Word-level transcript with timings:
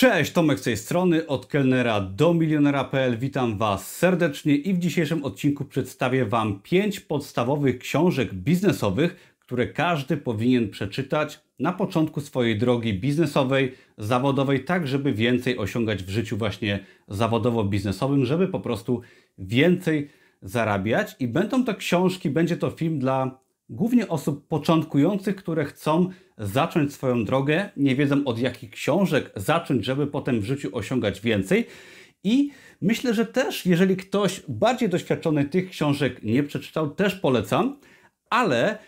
Cześć, 0.00 0.32
Tomek 0.32 0.58
z 0.60 0.62
tej 0.62 0.76
strony, 0.76 1.26
od 1.26 1.46
kelnera 1.46 2.00
do 2.00 2.34
milionera.pl. 2.34 3.18
Witam 3.18 3.58
Was 3.58 3.96
serdecznie 3.96 4.56
i 4.56 4.74
w 4.74 4.78
dzisiejszym 4.78 5.24
odcinku 5.24 5.64
przedstawię 5.64 6.24
Wam 6.24 6.60
5 6.62 7.00
podstawowych 7.00 7.78
książek 7.78 8.34
biznesowych, 8.34 9.34
które 9.38 9.66
każdy 9.66 10.16
powinien 10.16 10.70
przeczytać 10.70 11.40
na 11.58 11.72
początku 11.72 12.20
swojej 12.20 12.58
drogi 12.58 12.94
biznesowej, 12.94 13.74
zawodowej, 13.98 14.64
tak 14.64 14.86
żeby 14.86 15.12
więcej 15.12 15.58
osiągać 15.58 16.02
w 16.02 16.08
życiu 16.08 16.36
właśnie 16.36 16.78
zawodowo-biznesowym, 17.08 18.24
żeby 18.24 18.48
po 18.48 18.60
prostu 18.60 19.00
więcej 19.38 20.10
zarabiać. 20.42 21.16
I 21.18 21.28
będą 21.28 21.64
to 21.64 21.74
książki, 21.74 22.30
będzie 22.30 22.56
to 22.56 22.70
film 22.70 22.98
dla 22.98 23.40
głównie 23.70 24.08
osób 24.08 24.48
początkujących, 24.48 25.36
które 25.36 25.64
chcą 25.64 26.08
zacząć 26.38 26.92
swoją 26.92 27.24
drogę, 27.24 27.70
nie 27.76 27.96
wiedzą 27.96 28.24
od 28.24 28.38
jakich 28.38 28.70
książek 28.70 29.30
zacząć, 29.36 29.84
żeby 29.84 30.06
potem 30.06 30.40
w 30.40 30.44
życiu 30.44 30.68
osiągać 30.72 31.20
więcej. 31.20 31.66
I 32.24 32.50
myślę, 32.80 33.14
że 33.14 33.26
też, 33.26 33.66
jeżeli 33.66 33.96
ktoś 33.96 34.42
bardziej 34.48 34.88
doświadczony 34.88 35.44
tych 35.44 35.70
książek 35.70 36.22
nie 36.22 36.42
przeczytał, 36.42 36.90
też 36.90 37.14
polecam, 37.14 37.76
ale 38.30 38.78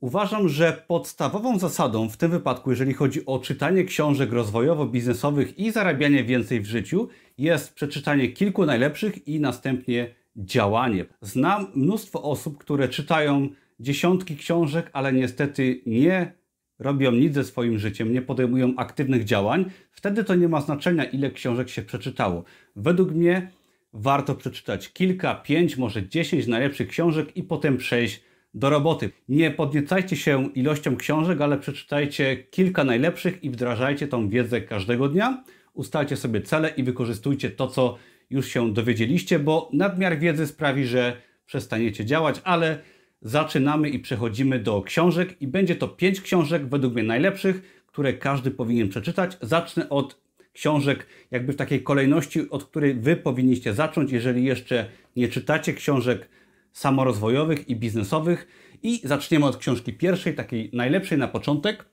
uważam, 0.00 0.48
że 0.48 0.82
podstawową 0.86 1.58
zasadą 1.58 2.08
w 2.08 2.16
tym 2.16 2.30
wypadku, 2.30 2.70
jeżeli 2.70 2.94
chodzi 2.94 3.26
o 3.26 3.38
czytanie 3.38 3.84
książek 3.84 4.30
rozwojowo-biznesowych 4.30 5.58
i 5.58 5.70
zarabianie 5.70 6.24
więcej 6.24 6.60
w 6.60 6.66
życiu, 6.66 7.08
jest 7.38 7.74
przeczytanie 7.74 8.28
kilku 8.28 8.66
najlepszych 8.66 9.28
i 9.28 9.40
następnie 9.40 10.14
działanie. 10.36 11.06
Znam 11.20 11.66
mnóstwo 11.74 12.22
osób, 12.22 12.58
które 12.58 12.88
czytają 12.88 13.48
dziesiątki 13.80 14.36
książek, 14.36 14.90
ale 14.92 15.12
niestety 15.12 15.82
nie 15.86 16.32
robią 16.78 17.12
nic 17.12 17.34
ze 17.34 17.44
swoim 17.44 17.78
życiem, 17.78 18.12
nie 18.12 18.22
podejmują 18.22 18.74
aktywnych 18.76 19.24
działań, 19.24 19.64
wtedy 19.90 20.24
to 20.24 20.34
nie 20.34 20.48
ma 20.48 20.60
znaczenia, 20.60 21.04
ile 21.04 21.30
książek 21.30 21.68
się 21.68 21.82
przeczytało. 21.82 22.44
Według 22.76 23.10
mnie 23.12 23.50
warto 23.92 24.34
przeczytać 24.34 24.92
kilka, 24.92 25.34
pięć, 25.34 25.76
może 25.76 26.08
dziesięć 26.08 26.46
najlepszych 26.46 26.88
książek 26.88 27.36
i 27.36 27.42
potem 27.42 27.76
przejść 27.76 28.22
do 28.54 28.70
roboty. 28.70 29.10
Nie 29.28 29.50
podniecajcie 29.50 30.16
się 30.16 30.48
ilością 30.54 30.96
książek, 30.96 31.40
ale 31.40 31.58
przeczytajcie 31.58 32.36
kilka 32.36 32.84
najlepszych 32.84 33.44
i 33.44 33.50
wdrażajcie 33.50 34.08
tą 34.08 34.28
wiedzę 34.28 34.60
każdego 34.60 35.08
dnia. 35.08 35.44
Ustalcie 35.74 36.16
sobie 36.16 36.40
cele 36.40 36.68
i 36.68 36.82
wykorzystujcie 36.82 37.50
to, 37.50 37.66
co 37.66 37.98
już 38.30 38.48
się 38.48 38.72
dowiedzieliście, 38.72 39.38
bo 39.38 39.70
nadmiar 39.72 40.18
wiedzy 40.18 40.46
sprawi, 40.46 40.86
że 40.86 41.16
przestaniecie 41.46 42.04
działać, 42.04 42.40
ale 42.44 42.78
zaczynamy 43.22 43.88
i 43.88 43.98
przechodzimy 43.98 44.58
do 44.58 44.82
książek 44.82 45.42
i 45.42 45.46
będzie 45.46 45.76
to 45.76 45.88
pięć 45.88 46.20
książek 46.20 46.68
według 46.68 46.94
mnie 46.94 47.02
najlepszych, 47.02 47.84
które 47.86 48.12
każdy 48.12 48.50
powinien 48.50 48.88
przeczytać. 48.88 49.38
Zacznę 49.42 49.88
od 49.88 50.20
książek 50.52 51.06
jakby 51.30 51.52
w 51.52 51.56
takiej 51.56 51.82
kolejności, 51.82 52.50
od 52.50 52.64
której 52.64 52.94
Wy 52.94 53.16
powinniście 53.16 53.74
zacząć, 53.74 54.12
jeżeli 54.12 54.44
jeszcze 54.44 54.86
nie 55.16 55.28
czytacie 55.28 55.72
książek 55.72 56.28
samorozwojowych 56.72 57.68
i 57.68 57.76
biznesowych. 57.76 58.48
I 58.82 59.00
zaczniemy 59.04 59.46
od 59.46 59.56
książki 59.56 59.92
pierwszej, 59.92 60.34
takiej 60.34 60.70
najlepszej 60.72 61.18
na 61.18 61.28
początek. 61.28 61.84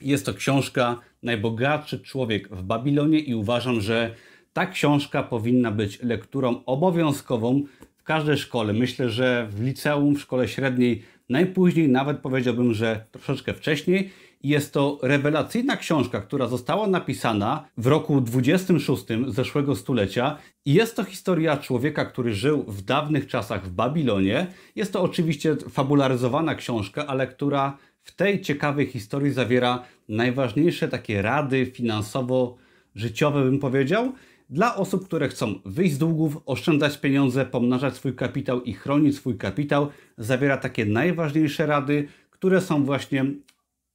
Jest 0.00 0.26
to 0.26 0.34
książka 0.34 1.00
Najbogatszy 1.22 2.00
człowiek 2.00 2.48
w 2.48 2.62
Babilonie 2.62 3.18
i 3.18 3.34
uważam, 3.34 3.80
że 3.80 4.14
ta 4.52 4.66
książka 4.66 5.22
powinna 5.22 5.70
być 5.70 6.02
lekturą 6.02 6.64
obowiązkową 6.64 7.62
każdej 8.08 8.36
szkole. 8.36 8.72
Myślę, 8.72 9.10
że 9.10 9.48
w 9.50 9.62
liceum, 9.62 10.16
w 10.16 10.20
szkole 10.20 10.48
średniej, 10.48 11.02
najpóźniej, 11.28 11.88
nawet 11.88 12.18
powiedziałbym, 12.18 12.74
że 12.74 13.04
troszeczkę 13.12 13.54
wcześniej. 13.54 14.10
Jest 14.42 14.72
to 14.72 14.98
rewelacyjna 15.02 15.76
książka, 15.76 16.20
która 16.20 16.46
została 16.46 16.86
napisana 16.86 17.68
w 17.76 17.86
roku 17.86 18.20
26 18.20 19.04
zeszłego 19.26 19.76
stulecia. 19.76 20.38
Jest 20.66 20.96
to 20.96 21.04
historia 21.04 21.56
człowieka, 21.56 22.04
który 22.04 22.34
żył 22.34 22.64
w 22.68 22.82
dawnych 22.82 23.26
czasach 23.26 23.66
w 23.66 23.72
Babilonie. 23.72 24.46
Jest 24.76 24.92
to 24.92 25.02
oczywiście 25.02 25.56
fabularyzowana 25.70 26.54
książka, 26.54 27.06
ale 27.06 27.26
która 27.26 27.78
w 28.02 28.14
tej 28.14 28.40
ciekawej 28.40 28.86
historii 28.86 29.32
zawiera 29.32 29.82
najważniejsze 30.08 30.88
takie 30.88 31.22
rady 31.22 31.66
finansowo-życiowe, 31.66 33.44
bym 33.44 33.58
powiedział 33.58 34.12
dla 34.50 34.76
osób, 34.76 35.04
które 35.04 35.28
chcą 35.28 35.54
wyjść 35.64 35.94
z 35.94 35.98
długów, 35.98 36.38
oszczędzać 36.46 36.98
pieniądze, 36.98 37.46
pomnażać 37.46 37.94
swój 37.94 38.14
kapitał 38.14 38.62
i 38.62 38.72
chronić 38.72 39.16
swój 39.16 39.38
kapitał, 39.38 39.88
zawiera 40.18 40.56
takie 40.56 40.84
najważniejsze 40.84 41.66
rady, 41.66 42.08
które 42.30 42.60
są 42.60 42.84
właśnie 42.84 43.24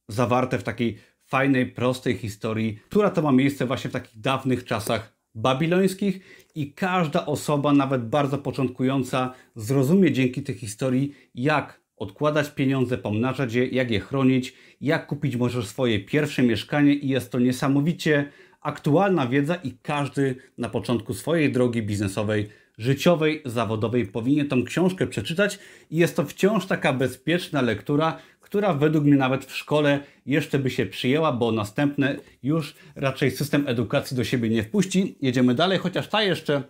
zawarte 0.08 0.58
w 0.58 0.62
takiej 0.62 0.98
fajnej, 1.26 1.66
prostej 1.66 2.14
historii, 2.16 2.78
która 2.88 3.10
to 3.10 3.22
ma 3.22 3.32
miejsce 3.32 3.66
właśnie 3.66 3.90
w 3.90 3.92
takich 3.92 4.20
dawnych 4.20 4.64
czasach 4.64 5.14
babilońskich 5.34 6.20
i 6.54 6.72
każda 6.72 7.26
osoba, 7.26 7.72
nawet 7.72 8.08
bardzo 8.08 8.38
początkująca, 8.38 9.34
zrozumie 9.56 10.12
dzięki 10.12 10.42
tej 10.42 10.54
historii, 10.54 11.14
jak 11.34 11.80
odkładać 11.96 12.50
pieniądze, 12.50 12.98
pomnażać 12.98 13.54
je, 13.54 13.66
jak 13.66 13.90
je 13.90 14.00
chronić, 14.00 14.54
jak 14.80 15.06
kupić 15.06 15.36
może 15.36 15.62
swoje 15.62 16.00
pierwsze 16.00 16.42
mieszkanie 16.42 16.94
i 16.94 17.08
jest 17.08 17.32
to 17.32 17.38
niesamowicie 17.38 18.30
aktualna 18.64 19.26
wiedza 19.26 19.54
i 19.54 19.72
każdy 19.82 20.36
na 20.58 20.68
początku 20.68 21.14
swojej 21.14 21.52
drogi 21.52 21.82
biznesowej, 21.82 22.48
życiowej, 22.78 23.42
zawodowej 23.44 24.06
powinien 24.06 24.48
tą 24.48 24.64
książkę 24.64 25.06
przeczytać 25.06 25.58
i 25.90 25.96
jest 25.96 26.16
to 26.16 26.24
wciąż 26.24 26.66
taka 26.66 26.92
bezpieczna 26.92 27.62
lektura, 27.62 28.18
która 28.40 28.74
według 28.74 29.04
mnie 29.04 29.16
nawet 29.16 29.44
w 29.44 29.56
szkole 29.56 30.00
jeszcze 30.26 30.58
by 30.58 30.70
się 30.70 30.86
przyjęła, 30.86 31.32
bo 31.32 31.52
następne 31.52 32.16
już 32.42 32.74
raczej 32.96 33.30
system 33.30 33.68
edukacji 33.68 34.16
do 34.16 34.24
siebie 34.24 34.48
nie 34.48 34.62
wpuści. 34.62 35.18
Jedziemy 35.20 35.54
dalej, 35.54 35.78
chociaż 35.78 36.08
ta 36.08 36.22
jeszcze 36.22 36.62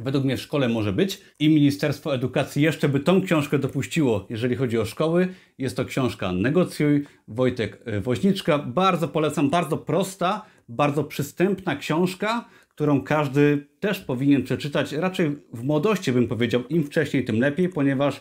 według 0.00 0.24
mnie 0.24 0.36
w 0.36 0.40
szkole 0.40 0.68
może 0.68 0.92
być 0.92 1.20
i 1.38 1.48
Ministerstwo 1.48 2.14
Edukacji 2.14 2.62
jeszcze 2.62 2.88
by 2.88 3.00
tą 3.00 3.22
książkę 3.22 3.58
dopuściło, 3.58 4.26
jeżeli 4.30 4.56
chodzi 4.56 4.78
o 4.78 4.84
szkoły. 4.84 5.28
Jest 5.58 5.76
to 5.76 5.84
książka 5.84 6.32
Negocjuj, 6.32 7.04
Wojtek 7.28 7.82
e, 7.84 8.00
Woźniczka. 8.00 8.58
Bardzo 8.58 9.08
polecam, 9.08 9.50
bardzo 9.50 9.76
prosta, 9.76 10.46
bardzo 10.70 11.04
przystępna 11.04 11.76
książka, 11.76 12.44
którą 12.68 13.02
każdy 13.02 13.66
też 13.80 14.00
powinien 14.00 14.42
przeczytać. 14.42 14.92
Raczej 14.92 15.36
w 15.52 15.64
młodości 15.64 16.12
bym 16.12 16.28
powiedział, 16.28 16.62
im 16.68 16.84
wcześniej, 16.84 17.24
tym 17.24 17.40
lepiej, 17.40 17.68
ponieważ 17.68 18.20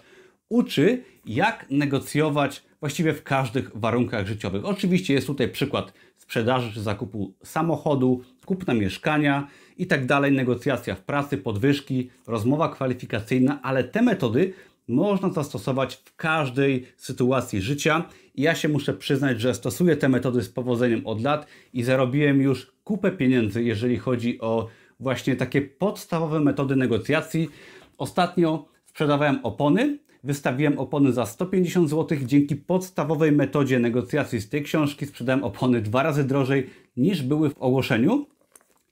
uczy, 0.50 1.04
jak 1.26 1.66
negocjować 1.70 2.64
właściwie 2.80 3.14
w 3.14 3.24
każdych 3.24 3.72
warunkach 3.76 4.28
życiowych. 4.28 4.66
Oczywiście 4.66 5.14
jest 5.14 5.28
tutaj 5.28 5.50
przykład 5.50 5.94
sprzedaży 6.18 6.74
czy 6.74 6.82
zakupu 6.82 7.34
samochodu, 7.44 8.22
kupna 8.46 8.74
mieszkania 8.74 9.48
i 9.78 9.88
tak 9.88 10.06
dalej, 10.06 10.32
negocjacja 10.32 10.96
w 10.96 11.02
pracy, 11.02 11.38
podwyżki, 11.38 12.10
rozmowa 12.28 12.70
kwalifikacyjna, 12.70 13.60
ale 13.62 13.84
te 13.84 14.02
metody 14.02 14.54
można 14.90 15.30
zastosować 15.30 15.96
w 15.96 16.16
każdej 16.16 16.86
sytuacji 16.98 17.62
życia. 17.62 18.06
I 18.36 18.42
ja 18.42 18.56
się 18.56 18.70
muszę 18.70 18.94
przyznać, 18.94 19.42
że 19.42 19.54
stosuję 19.54 19.98
te 19.98 20.10
metody 20.10 20.42
z 20.42 20.50
powodzeniem 20.50 21.08
od 21.08 21.22
lat 21.22 21.48
i 21.74 21.84
zarobiłem 21.84 22.42
już 22.42 22.72
kupę 22.84 23.12
pieniędzy, 23.12 23.64
jeżeli 23.64 23.98
chodzi 23.98 24.42
o 24.42 24.68
właśnie 25.00 25.36
takie 25.36 25.62
podstawowe 25.62 26.40
metody 26.40 26.76
negocjacji. 26.76 27.50
Ostatnio 27.98 28.66
sprzedawałem 28.86 29.40
opony, 29.44 30.00
wystawiłem 30.24 30.80
opony 30.80 31.14
za 31.14 31.26
150 31.26 31.90
zł. 31.90 32.18
Dzięki 32.26 32.56
podstawowej 32.56 33.32
metodzie 33.32 33.80
negocjacji 33.80 34.42
z 34.42 34.50
tej 34.50 34.64
książki 34.64 35.06
sprzedałem 35.06 35.44
opony 35.44 35.82
dwa 35.82 36.04
razy 36.04 36.24
drożej 36.24 36.70
niż 36.98 37.22
były 37.22 37.50
w 37.50 37.58
ogłoszeniu. 37.58 38.26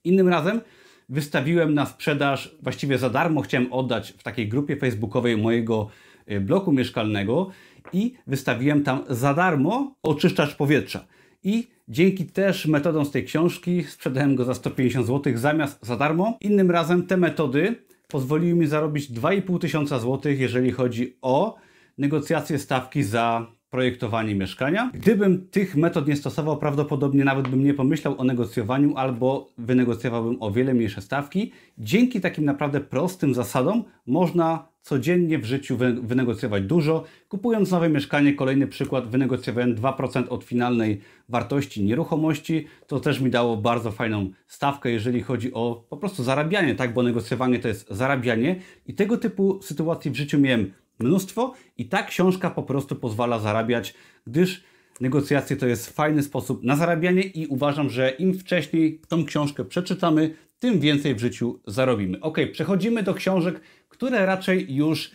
Innym 0.04 0.28
razem 0.28 0.60
wystawiłem 1.08 1.74
na 1.74 1.86
sprzedaż 1.86 2.56
właściwie 2.62 2.98
za 2.98 3.10
darmo, 3.10 3.40
chciałem 3.40 3.72
oddać 3.72 4.12
w 4.12 4.22
takiej 4.22 4.48
grupie 4.48 4.76
facebookowej 4.76 5.36
mojego 5.36 5.88
y, 6.30 6.40
bloku 6.40 6.72
mieszkalnego 6.72 7.50
i 7.92 8.14
wystawiłem 8.26 8.82
tam 8.82 9.04
za 9.08 9.34
darmo 9.34 9.94
oczyszczacz 10.02 10.56
powietrza. 10.56 11.06
I 11.42 11.68
dzięki 11.88 12.26
też 12.26 12.66
metodom 12.66 13.04
z 13.04 13.10
tej 13.10 13.24
książki 13.24 13.84
sprzedałem 13.84 14.36
go 14.36 14.44
za 14.44 14.54
150 14.54 15.06
zł 15.06 15.32
zamiast 15.36 15.86
za 15.86 15.96
darmo. 15.96 16.38
Innym 16.40 16.70
razem 16.70 17.06
te 17.06 17.16
metody 17.16 17.74
pozwoliły 18.08 18.54
mi 18.54 18.66
zarobić 18.66 19.12
2,5 19.12 19.58
tysiąca 19.58 19.98
złotych, 19.98 20.40
jeżeli 20.40 20.72
chodzi 20.72 21.16
o 21.22 21.56
negocjacje 21.98 22.58
stawki 22.58 23.02
za 23.02 23.46
projektowanie 23.70 24.34
mieszkania. 24.34 24.90
Gdybym 24.94 25.48
tych 25.48 25.76
metod 25.76 26.08
nie 26.08 26.16
stosował, 26.16 26.56
prawdopodobnie 26.56 27.24
nawet 27.24 27.48
bym 27.48 27.64
nie 27.64 27.74
pomyślał 27.74 28.14
o 28.18 28.24
negocjowaniu 28.24 28.96
albo 28.96 29.52
wynegocjowałbym 29.58 30.36
o 30.40 30.50
wiele 30.50 30.74
mniejsze 30.74 31.02
stawki. 31.02 31.52
Dzięki 31.78 32.20
takim 32.20 32.44
naprawdę 32.44 32.80
prostym 32.80 33.34
zasadom 33.34 33.84
można 34.06 34.68
codziennie 34.82 35.38
w 35.38 35.44
życiu 35.44 35.76
wynegocjować 36.02 36.62
dużo. 36.62 37.04
Kupując 37.28 37.70
nowe 37.70 37.88
mieszkanie, 37.88 38.34
kolejny 38.34 38.66
przykład, 38.66 39.08
wynegocjowałem 39.08 39.76
2% 39.76 40.28
od 40.28 40.44
finalnej 40.44 41.00
wartości 41.28 41.84
nieruchomości. 41.84 42.66
To 42.86 43.00
też 43.00 43.20
mi 43.20 43.30
dało 43.30 43.56
bardzo 43.56 43.92
fajną 43.92 44.30
stawkę, 44.46 44.90
jeżeli 44.90 45.22
chodzi 45.22 45.52
o 45.52 45.84
po 45.90 45.96
prostu 45.96 46.22
zarabianie, 46.22 46.74
tak? 46.74 46.94
Bo 46.94 47.02
negocjowanie 47.02 47.58
to 47.58 47.68
jest 47.68 47.86
zarabianie 47.90 48.56
i 48.86 48.94
tego 48.94 49.16
typu 49.16 49.62
sytuacji 49.62 50.10
w 50.10 50.14
życiu 50.14 50.38
miałem 50.38 50.72
mnóstwo 50.98 51.54
i 51.76 51.88
ta 51.88 52.02
książka 52.02 52.50
po 52.50 52.62
prostu 52.62 52.96
pozwala 52.96 53.38
zarabiać, 53.38 53.94
gdyż 54.26 54.62
negocjacje 55.00 55.56
to 55.56 55.66
jest 55.66 55.90
fajny 55.90 56.22
sposób 56.22 56.62
na 56.62 56.76
zarabianie 56.76 57.22
i 57.22 57.46
uważam, 57.46 57.90
że 57.90 58.10
im 58.10 58.38
wcześniej 58.38 59.00
tą 59.08 59.24
książkę 59.24 59.64
przeczytamy, 59.64 60.34
tym 60.58 60.80
więcej 60.80 61.14
w 61.14 61.18
życiu 61.18 61.60
zarobimy. 61.66 62.20
Ok, 62.20 62.38
przechodzimy 62.52 63.02
do 63.02 63.14
książek, 63.14 63.60
które 63.88 64.26
raczej 64.26 64.74
już 64.74 65.10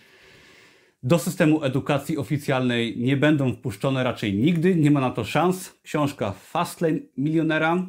do 1.03 1.19
systemu 1.19 1.63
edukacji 1.63 2.17
oficjalnej 2.17 2.97
nie 2.97 3.17
będą 3.17 3.53
wpuszczone 3.53 4.03
raczej 4.03 4.33
nigdy, 4.33 4.75
nie 4.75 4.91
ma 4.91 5.01
na 5.01 5.09
to 5.09 5.25
szans. 5.25 5.79
Książka 5.83 6.31
Fastlane 6.31 6.99
Milionera, 7.17 7.87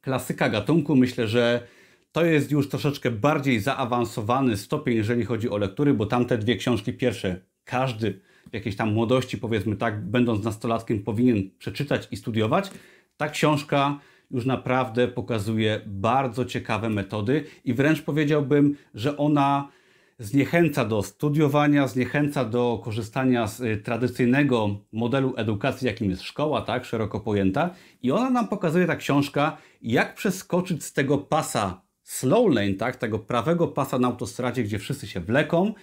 klasyka 0.00 0.48
gatunku. 0.48 0.96
Myślę, 0.96 1.28
że 1.28 1.66
to 2.12 2.24
jest 2.24 2.50
już 2.50 2.68
troszeczkę 2.68 3.10
bardziej 3.10 3.60
zaawansowany 3.60 4.56
stopień, 4.56 4.96
jeżeli 4.96 5.24
chodzi 5.24 5.50
o 5.50 5.56
lektury, 5.56 5.94
bo 5.94 6.06
tamte 6.06 6.38
dwie 6.38 6.56
książki 6.56 6.92
pierwsze 6.92 7.40
każdy 7.64 8.20
w 8.50 8.54
jakiejś 8.54 8.76
tam 8.76 8.92
młodości, 8.92 9.38
powiedzmy 9.38 9.76
tak, 9.76 10.04
będąc 10.04 10.44
nastolatkiem, 10.44 11.02
powinien 11.02 11.50
przeczytać 11.58 12.08
i 12.10 12.16
studiować. 12.16 12.70
Ta 13.16 13.28
książka 13.28 13.98
już 14.30 14.46
naprawdę 14.46 15.08
pokazuje 15.08 15.80
bardzo 15.86 16.44
ciekawe 16.44 16.90
metody 16.90 17.44
i 17.64 17.74
wręcz 17.74 18.02
powiedziałbym, 18.02 18.76
że 18.94 19.16
ona 19.16 19.68
zniechęca 20.18 20.84
do 20.84 21.02
studiowania, 21.02 21.88
zniechęca 21.88 22.44
do 22.44 22.80
korzystania 22.84 23.46
z 23.46 23.60
y, 23.60 23.76
tradycyjnego 23.76 24.76
modelu 24.92 25.34
edukacji, 25.36 25.86
jakim 25.86 26.10
jest 26.10 26.22
szkoła, 26.22 26.62
tak, 26.62 26.84
szeroko 26.84 27.20
pojęta. 27.20 27.70
I 28.02 28.12
ona 28.12 28.30
nam 28.30 28.48
pokazuje, 28.48 28.86
ta 28.86 28.96
książka, 28.96 29.56
jak 29.82 30.14
przeskoczyć 30.14 30.84
z 30.84 30.92
tego 30.92 31.18
pasa 31.18 31.81
slow 32.02 32.54
lane, 32.54 32.74
tak, 32.74 32.96
tego 32.96 33.18
prawego 33.18 33.68
pasa 33.68 33.98
na 33.98 34.08
autostradzie, 34.08 34.64
gdzie 34.64 34.78
wszyscy 34.78 35.06
się 35.06 35.20
wleką, 35.20 35.74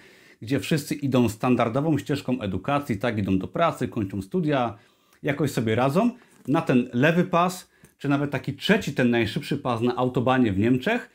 gdzie 0.42 0.60
wszyscy 0.60 0.94
idą 0.94 1.28
standardową 1.28 1.98
ścieżką 1.98 2.40
edukacji, 2.40 2.98
tak, 2.98 3.18
idą 3.18 3.38
do 3.38 3.48
pracy, 3.48 3.88
kończą 3.88 4.22
studia, 4.22 4.78
jakoś 5.22 5.50
sobie 5.50 5.74
radzą, 5.74 6.10
na 6.48 6.62
ten 6.62 6.90
lewy 6.92 7.24
pas, 7.24 7.70
czy 7.98 8.08
nawet 8.08 8.30
taki 8.30 8.54
trzeci, 8.54 8.94
ten 8.94 9.10
najszybszy 9.10 9.58
pas 9.58 9.80
na 9.80 9.96
autobanie 9.96 10.52
w 10.52 10.58
Niemczech, 10.58 11.10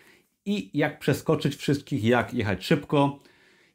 i 0.46 0.69
jak 0.74 1.00
przeskoczyć 1.00 1.56
wszystkich, 1.56 2.04
jak 2.04 2.34
jechać 2.34 2.66
szybko 2.66 3.19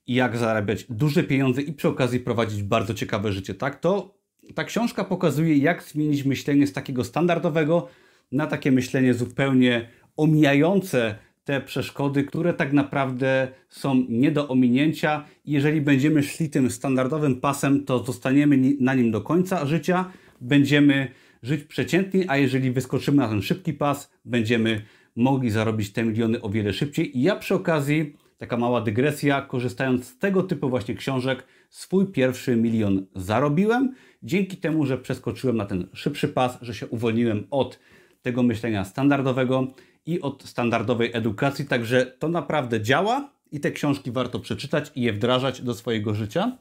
i 0.06 0.14
jak 0.14 0.36
zarabiać 0.36 0.84
duże 0.88 1.24
pieniądze 1.24 1.62
i 1.62 1.72
przy 1.72 1.88
okazji 1.88 2.20
prowadzić 2.20 2.62
bardzo 2.62 2.94
ciekawe 2.94 3.32
życie. 3.32 3.54
Tak, 3.54 3.80
to 3.80 4.14
ta 4.54 4.64
książka 4.64 5.04
pokazuje, 5.04 5.56
jak 5.56 5.82
zmienić 5.82 6.24
myślenie 6.24 6.66
z 6.66 6.72
takiego 6.72 7.04
standardowego 7.04 7.88
na 8.32 8.46
takie 8.46 8.72
myślenie 8.72 9.14
zupełnie 9.14 9.88
omijające 10.16 11.14
te 11.44 11.60
przeszkody, 11.60 12.24
które 12.24 12.54
tak 12.54 12.72
naprawdę 12.72 13.48
są 13.68 14.04
nie 14.08 14.30
do 14.30 14.48
ominięcia. 14.48 15.24
Jeżeli 15.44 15.80
będziemy 15.80 16.22
szli 16.22 16.50
tym 16.50 16.70
standardowym 16.70 17.40
pasem, 17.40 17.84
to 17.84 18.04
zostaniemy 18.04 18.58
na 18.80 18.94
nim 18.94 19.10
do 19.10 19.20
końca 19.20 19.66
życia, 19.66 20.12
będziemy 20.40 21.08
żyć 21.42 21.64
przeciętnie, 21.64 22.24
a 22.28 22.36
jeżeli 22.36 22.70
wyskoczymy 22.70 23.16
na 23.16 23.28
ten 23.28 23.42
szybki 23.42 23.72
pas, 23.72 24.10
będziemy 24.24 24.82
mogli 25.16 25.50
zarobić 25.50 25.92
te 25.92 26.04
miliony 26.04 26.42
o 26.42 26.48
wiele 26.48 26.72
szybciej. 26.72 27.18
I 27.18 27.22
ja 27.22 27.36
przy 27.36 27.54
okazji, 27.54 28.16
taka 28.38 28.56
mała 28.56 28.80
dygresja, 28.80 29.42
korzystając 29.42 30.06
z 30.06 30.18
tego 30.18 30.42
typu 30.42 30.70
właśnie 30.70 30.94
książek, 30.94 31.46
swój 31.70 32.06
pierwszy 32.06 32.56
milion 32.56 33.06
zarobiłem 33.14 33.94
dzięki 34.22 34.56
temu, 34.56 34.86
że 34.86 34.98
przeskoczyłem 34.98 35.56
na 35.56 35.66
ten 35.66 35.86
szybszy 35.92 36.28
pas, 36.28 36.58
że 36.62 36.74
się 36.74 36.86
uwolniłem 36.86 37.46
od 37.50 37.78
tego 38.22 38.42
myślenia 38.42 38.84
standardowego 38.84 39.66
i 40.10 40.20
od 40.20 40.42
standardowej 40.42 41.10
edukacji. 41.12 41.64
Także 41.64 42.06
to 42.06 42.28
naprawdę 42.28 42.80
działa 42.80 43.30
i 43.52 43.60
te 43.60 43.70
książki 43.70 44.12
warto 44.12 44.38
przeczytać 44.40 44.92
i 44.94 45.02
je 45.02 45.12
wdrażać 45.12 45.62
do 45.62 45.74
swojego 45.74 46.14
życia. 46.14 46.58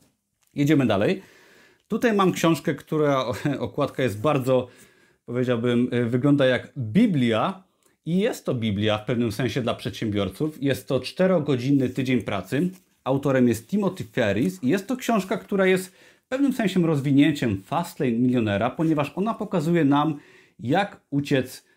Jedziemy 0.55 0.85
dalej. 0.85 1.21
Tutaj 1.87 2.13
mam 2.13 2.31
książkę, 2.31 2.75
która 2.75 3.25
okładka 3.59 4.03
jest 4.03 4.21
bardzo, 4.21 4.67
powiedziałbym, 5.25 5.89
wygląda 6.05 6.45
jak 6.45 6.73
Biblia 6.77 7.63
i 8.05 8.19
jest 8.19 8.45
to 8.45 8.55
Biblia 8.55 8.97
w 8.97 9.05
pewnym 9.05 9.31
sensie 9.31 9.61
dla 9.61 9.73
przedsiębiorców. 9.73 10.63
Jest 10.63 10.87
to 10.87 10.99
czterogodzinny 10.99 11.89
tydzień 11.89 12.21
pracy. 12.21 12.69
Autorem 13.03 13.47
jest 13.47 13.67
Timothy 13.67 14.03
Ferris 14.03 14.63
i 14.63 14.67
jest 14.67 14.87
to 14.87 14.95
książka, 14.95 15.37
która 15.37 15.65
jest 15.65 15.95
w 16.25 16.27
pewnym 16.29 16.53
sensie 16.53 16.87
rozwinięciem 16.87 17.61
Fastlane 17.61 18.11
Milionera, 18.11 18.69
ponieważ 18.69 19.11
ona 19.15 19.33
pokazuje 19.33 19.85
nam, 19.85 20.19
jak 20.59 21.01
uciec, 21.09 21.68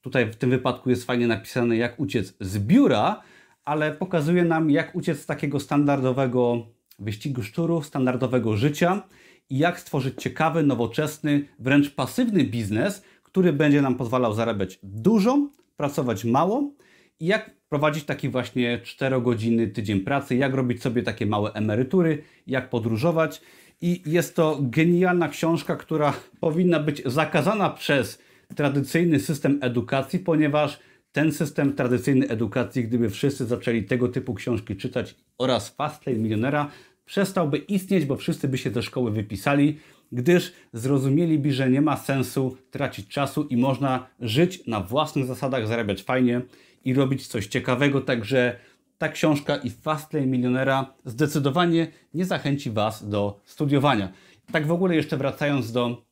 tutaj 0.00 0.32
w 0.32 0.36
tym 0.36 0.50
wypadku 0.50 0.90
jest 0.90 1.04
fajnie 1.04 1.26
napisane, 1.26 1.76
jak 1.76 2.00
uciec 2.00 2.34
z 2.40 2.58
biura, 2.58 3.22
ale 3.64 3.92
pokazuje 3.92 4.44
nam, 4.44 4.70
jak 4.70 4.94
uciec 4.94 5.20
z 5.20 5.26
takiego 5.26 5.60
standardowego 5.60 6.66
wyścigu 6.98 7.42
szczurów, 7.42 7.86
standardowego 7.86 8.56
życia 8.56 9.02
i 9.50 9.58
jak 9.58 9.80
stworzyć 9.80 10.22
ciekawy, 10.22 10.62
nowoczesny, 10.62 11.48
wręcz 11.58 11.90
pasywny 11.90 12.44
biznes, 12.44 13.02
który 13.22 13.52
będzie 13.52 13.82
nam 13.82 13.94
pozwalał 13.94 14.34
zarabiać 14.34 14.78
dużo, 14.82 15.48
pracować 15.76 16.24
mało 16.24 16.72
i 17.20 17.26
jak 17.26 17.50
prowadzić 17.68 18.04
taki 18.04 18.28
właśnie 18.28 18.80
4-godzinny 18.84 19.72
tydzień 19.72 20.00
pracy, 20.00 20.36
jak 20.36 20.54
robić 20.54 20.82
sobie 20.82 21.02
takie 21.02 21.26
małe 21.26 21.52
emerytury, 21.52 22.22
jak 22.46 22.70
podróżować. 22.70 23.40
I 23.80 24.02
jest 24.06 24.36
to 24.36 24.58
genialna 24.62 25.28
książka, 25.28 25.76
która 25.76 26.12
powinna 26.40 26.80
być 26.80 27.02
zakazana 27.06 27.70
przez 27.70 28.22
tradycyjny 28.54 29.20
system 29.20 29.58
edukacji, 29.62 30.18
ponieważ 30.18 30.80
ten 31.12 31.32
system 31.32 31.72
tradycyjny 31.72 32.28
edukacji, 32.28 32.84
gdyby 32.84 33.10
wszyscy 33.10 33.46
zaczęli 33.46 33.84
tego 33.84 34.08
typu 34.08 34.34
książki 34.34 34.76
czytać 34.76 35.14
oraz 35.38 35.68
Fastlane 35.68 36.18
Milionera, 36.18 36.70
przestałby 37.04 37.58
istnieć, 37.58 38.04
bo 38.04 38.16
wszyscy 38.16 38.48
by 38.48 38.58
się 38.58 38.70
ze 38.70 38.82
szkoły 38.82 39.10
wypisali 39.10 39.78
gdyż 40.12 40.52
zrozumieliby, 40.72 41.52
że 41.52 41.70
nie 41.70 41.80
ma 41.80 41.96
sensu 41.96 42.56
tracić 42.70 43.08
czasu 43.08 43.42
i 43.42 43.56
można 43.56 44.06
żyć 44.20 44.66
na 44.66 44.80
własnych 44.80 45.26
zasadach, 45.26 45.66
zarabiać 45.66 46.02
fajnie 46.02 46.40
i 46.84 46.94
robić 46.94 47.26
coś 47.26 47.46
ciekawego. 47.46 48.00
Także 48.00 48.56
ta 48.98 49.08
książka 49.08 49.56
i 49.56 49.70
Fastlane 49.70 50.26
Milionera 50.26 50.94
zdecydowanie 51.04 51.86
nie 52.14 52.24
zachęci 52.24 52.70
Was 52.70 53.08
do 53.08 53.40
studiowania. 53.44 54.12
Tak 54.52 54.66
w 54.66 54.72
ogóle 54.72 54.96
jeszcze 54.96 55.16
wracając 55.16 55.72
do 55.72 56.04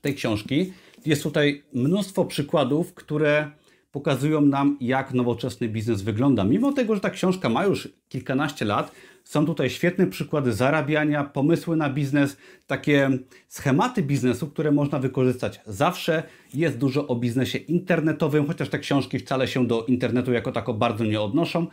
tej 0.00 0.14
książki, 0.14 0.72
jest 1.06 1.22
tutaj 1.22 1.62
mnóstwo 1.72 2.24
przykładów, 2.24 2.94
które 2.94 3.50
pokazują 3.92 4.40
nam, 4.40 4.76
jak 4.80 5.14
nowoczesny 5.14 5.68
biznes 5.68 6.02
wygląda. 6.02 6.44
Mimo 6.44 6.72
tego, 6.72 6.94
że 6.94 7.00
ta 7.00 7.10
książka 7.10 7.48
ma 7.48 7.64
już 7.64 7.88
kilkanaście 8.08 8.64
lat, 8.64 8.92
są 9.24 9.46
tutaj 9.46 9.70
świetne 9.70 10.06
przykłady 10.06 10.52
zarabiania, 10.52 11.24
pomysły 11.24 11.76
na 11.76 11.90
biznes, 11.90 12.36
takie 12.66 13.10
schematy 13.48 14.02
biznesu, 14.02 14.46
które 14.46 14.72
można 14.72 14.98
wykorzystać 14.98 15.60
zawsze. 15.66 16.22
Jest 16.54 16.78
dużo 16.78 17.06
o 17.06 17.16
biznesie 17.16 17.58
internetowym, 17.58 18.46
chociaż 18.46 18.68
te 18.68 18.78
książki 18.78 19.18
wcale 19.18 19.48
się 19.48 19.66
do 19.66 19.84
internetu 19.84 20.32
jako 20.32 20.52
tako 20.52 20.74
bardzo 20.74 21.04
nie 21.04 21.20
odnoszą. 21.20 21.66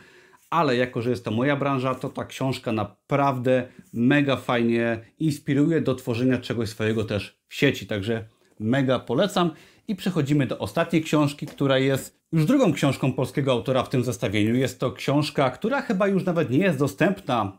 Ale 0.50 0.76
jako, 0.76 1.02
że 1.02 1.10
jest 1.10 1.24
to 1.24 1.30
moja 1.30 1.56
branża, 1.56 1.94
to 1.94 2.08
ta 2.08 2.24
książka 2.24 2.72
naprawdę 2.72 3.68
mega 3.92 4.36
fajnie 4.36 5.04
inspiruje 5.18 5.80
do 5.80 5.94
tworzenia 5.94 6.38
czegoś 6.38 6.68
swojego 6.68 7.04
też 7.04 7.38
w 7.48 7.54
sieci. 7.54 7.86
Także 7.86 8.28
mega 8.60 8.98
polecam. 8.98 9.50
I 9.88 9.96
przechodzimy 9.96 10.46
do 10.46 10.58
ostatniej 10.58 11.02
książki, 11.02 11.46
która 11.46 11.78
jest 11.78 12.20
już 12.32 12.46
drugą 12.46 12.72
książką 12.72 13.12
polskiego 13.12 13.52
autora 13.52 13.82
w 13.82 13.88
tym 13.88 14.04
zestawieniu. 14.04 14.54
Jest 14.54 14.80
to 14.80 14.92
książka, 14.92 15.50
która 15.50 15.82
chyba 15.82 16.08
już 16.08 16.24
nawet 16.24 16.50
nie 16.50 16.58
jest 16.58 16.78
dostępna 16.78 17.58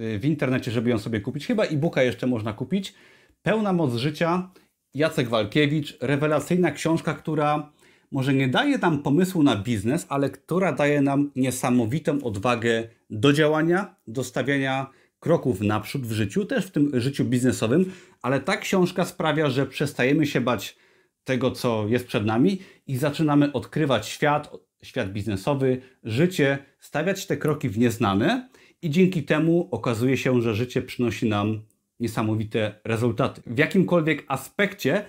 y, 0.00 0.18
w 0.18 0.24
internecie, 0.24 0.70
żeby 0.70 0.90
ją 0.90 0.98
sobie 0.98 1.20
kupić. 1.20 1.46
Chyba 1.46 1.64
e-booka 1.64 2.02
jeszcze 2.02 2.26
można 2.26 2.52
kupić. 2.52 2.94
Pełna 3.42 3.72
moc 3.72 3.94
życia. 3.94 4.50
Jacek 4.94 5.28
Walkiewicz. 5.28 5.98
Rewelacyjna 6.00 6.70
książka, 6.70 7.14
która 7.14 7.72
może 8.12 8.34
nie 8.34 8.48
daje 8.48 8.78
nam 8.78 9.02
pomysłu 9.02 9.42
na 9.42 9.56
biznes, 9.56 10.06
ale 10.08 10.30
która 10.30 10.72
daje 10.72 11.02
nam 11.02 11.30
niesamowitą 11.36 12.22
odwagę 12.22 12.88
do 13.10 13.32
działania, 13.32 13.94
do 14.06 14.24
stawiania 14.24 14.86
kroków 15.20 15.60
naprzód 15.60 16.06
w 16.06 16.12
życiu, 16.12 16.44
też 16.44 16.66
w 16.66 16.70
tym 16.70 17.00
życiu 17.00 17.24
biznesowym, 17.24 17.92
ale 18.22 18.40
ta 18.40 18.56
książka 18.56 19.04
sprawia, 19.04 19.50
że 19.50 19.66
przestajemy 19.66 20.26
się 20.26 20.40
bać 20.40 20.76
tego, 21.24 21.50
co 21.50 21.88
jest 21.88 22.06
przed 22.06 22.26
nami 22.26 22.58
i 22.86 22.96
zaczynamy 22.96 23.52
odkrywać 23.52 24.08
świat, 24.08 24.52
świat 24.82 25.12
biznesowy, 25.12 25.82
życie, 26.04 26.58
stawiać 26.80 27.26
te 27.26 27.36
kroki 27.36 27.68
w 27.68 27.78
nieznane 27.78 28.48
i 28.82 28.90
dzięki 28.90 29.22
temu 29.22 29.68
okazuje 29.70 30.16
się, 30.16 30.42
że 30.42 30.54
życie 30.54 30.82
przynosi 30.82 31.28
nam 31.28 31.62
niesamowite 32.00 32.80
rezultaty. 32.84 33.42
W 33.46 33.58
jakimkolwiek 33.58 34.24
aspekcie, 34.28 35.04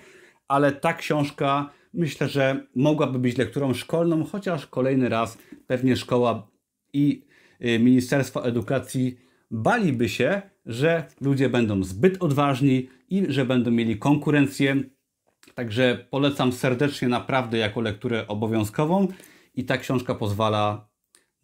ale 0.48 0.72
ta 0.72 0.94
książka 0.94 1.70
myślę, 1.94 2.28
że 2.28 2.66
mogłaby 2.74 3.18
być 3.18 3.38
lekturą 3.38 3.74
szkolną, 3.74 4.24
chociaż 4.24 4.66
kolejny 4.66 5.08
raz 5.08 5.38
pewnie 5.66 5.96
szkoła 5.96 6.48
i 6.92 7.24
y, 7.64 7.78
Ministerstwo 7.78 8.46
Edukacji 8.46 9.18
baliby 9.52 10.08
się, 10.08 10.42
że 10.66 11.04
ludzie 11.20 11.48
będą 11.48 11.84
zbyt 11.84 12.22
odważni 12.22 12.88
i 13.10 13.26
że 13.28 13.44
będą 13.44 13.70
mieli 13.70 13.98
konkurencję 13.98 14.82
Także 15.54 16.06
polecam 16.10 16.52
serdecznie 16.52 17.08
naprawdę 17.08 17.58
jako 17.58 17.80
lekturę 17.80 18.28
obowiązkową 18.28 19.08
i 19.54 19.64
ta 19.64 19.78
książka 19.78 20.14
pozwala 20.14 20.88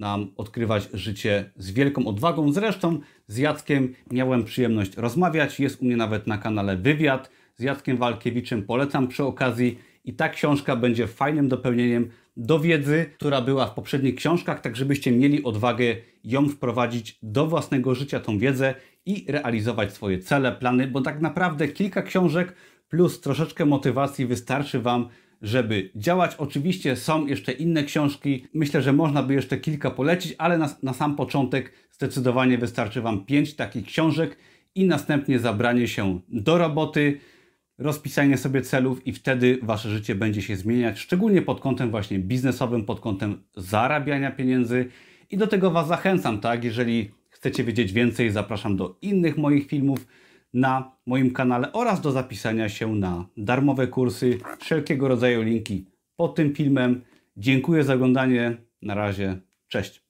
nam 0.01 0.33
odkrywać 0.37 0.89
życie 0.93 1.51
z 1.57 1.71
wielką 1.71 2.07
odwagą. 2.07 2.53
Zresztą 2.53 3.01
z 3.27 3.37
Jackiem 3.37 3.95
miałem 4.11 4.45
przyjemność 4.45 4.97
rozmawiać. 4.97 5.61
Jest 5.61 5.83
u 5.83 5.85
mnie 5.85 5.97
nawet 5.97 6.27
na 6.27 6.39
kanale 6.39 6.77
wywiad 6.77 7.31
z 7.57 7.63
Jackiem 7.63 7.97
Walkiewiczem. 7.97 8.63
Polecam 8.63 9.09
przy 9.09 9.25
okazji 9.25 9.79
i 10.05 10.15
ta 10.15 10.29
książka 10.29 10.77
będzie 10.77 11.07
fajnym 11.07 11.49
dopełnieniem 11.49 12.11
do 12.39 12.61
wiedzy, 12.61 13.07
która 13.15 13.41
była 13.41 13.67
w 13.67 13.75
poprzednich 13.75 14.15
książkach, 14.15 14.61
tak 14.61 14.77
żebyście 14.77 15.13
mieli 15.13 15.45
odwagę 15.45 15.97
ją 16.25 16.49
wprowadzić 16.49 17.19
do 17.23 17.47
własnego 17.47 17.95
życia, 17.95 18.21
tą 18.21 18.39
wiedzę 18.39 18.75
i 19.07 19.25
realizować 19.29 19.93
swoje 19.93 20.19
cele, 20.19 20.53
plany, 20.53 20.87
bo 20.87 21.01
tak 21.01 21.21
naprawdę 21.21 21.69
kilka 21.69 22.03
książek 22.03 22.55
plus 22.89 23.21
troszeczkę 23.21 23.67
motywacji 23.67 24.27
wystarczy 24.27 24.81
Wam, 24.81 25.09
żeby 25.43 25.91
działać. 25.97 26.35
Oczywiście 26.39 26.97
są 26.97 27.27
jeszcze 27.27 27.53
inne 27.53 27.85
książki. 27.85 28.47
Myślę, 28.55 28.83
że 28.83 28.93
można 28.93 29.23
by 29.23 29.35
jeszcze 29.35 29.57
kilka 29.57 29.91
polecić, 29.91 30.35
ale 30.39 30.59
na, 30.59 30.77
na 30.83 30.93
sam 30.93 31.17
początek 31.17 31.73
zdecydowanie 31.91 32.59
wystarczy 32.59 33.01
Wam 33.01 33.25
pięć 33.25 33.55
takich 33.55 33.87
książek 33.87 34.37
i 34.75 34.87
następnie 34.87 35.39
zabranie 35.39 35.89
się 35.89 36.21
do 36.29 36.59
roboty, 36.59 37.21
rozpisanie 37.79 38.37
sobie 38.37 38.63
celów 38.63 39.07
i 39.07 39.13
wtedy 39.13 39.59
Wasze 39.63 39.91
życie 39.91 40.15
będzie 40.15 40.43
się 40.43 40.57
zmieniać, 40.57 40.99
szczególnie 40.99 41.43
pod 41.43 41.61
kątem 41.61 41.91
właśnie 41.91 42.19
biznesowym, 42.19 42.85
pod 42.85 43.01
kątem 43.01 43.43
zarabiania 43.57 44.31
pieniędzy 44.31 44.89
i 45.31 45.37
do 45.37 45.47
tego 45.47 45.71
Was 45.71 45.89
zachęcam, 45.89 46.41
tak? 46.41 46.65
Jeżeli 46.65 47.11
chcecie 47.31 47.65
wiedzieć 47.65 47.93
więcej, 47.93 48.31
zapraszam 48.31 48.77
do 48.77 48.99
innych 49.03 49.39
moich 49.39 49.67
filmów 49.67 50.07
na 50.55 50.97
moim 51.07 51.31
kanale 51.31 51.73
oraz 51.73 52.01
do 52.01 52.13
zapisania 52.13 52.69
się 52.69 52.95
na 52.95 53.27
darmowe 53.37 53.87
kursy, 53.87 54.39
wszelkiego 54.61 55.09
rodzaju 55.09 55.43
linki 55.43 55.87
pod 56.17 56.35
tym 56.35 56.55
filmem. 56.55 57.03
Dziękuję 57.37 57.85
za 57.85 57.95
oglądanie. 57.95 58.57
Na 58.83 58.95
razie. 58.95 59.41
Cześć. 59.69 60.08